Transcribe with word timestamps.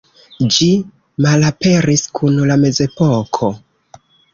Ĝi 0.55 0.69
malaperis 1.27 2.09
kun 2.21 2.43
la 2.49 2.61
mezepoko. 2.67 3.57